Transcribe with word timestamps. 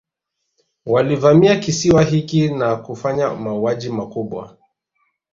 Walivamia 0.85 1.55
kisiwa 1.59 2.03
hiki 2.03 2.49
na 2.49 2.75
kufanya 2.75 3.33
mauaji 3.35 3.89
makubwa 3.89 4.57